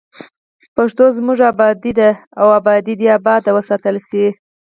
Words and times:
پښتو 0.75 1.03
زموږ 1.17 1.39
ابادي 1.51 1.91
ده 1.99 2.09
او 2.41 2.47
ابادي 2.59 2.93
دې 2.99 3.07
اباد 3.17 3.43
وساتل 3.57 3.95
شي. 4.07 4.25